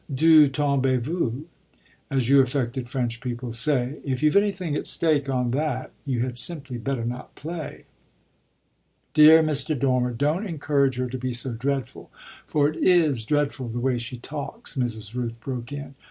[0.11, 1.45] "D'où tombez vous?
[2.09, 3.99] as you affected French people say.
[4.03, 7.83] If you've anything at stake on that you had simply better not play."
[9.13, 9.77] "Dear Mr.
[9.77, 12.09] Dormer, don't encourage her to be so dreadful;
[12.47, 15.13] for it is dreadful, the way she talks," Mrs.
[15.13, 15.93] Rooth broke in.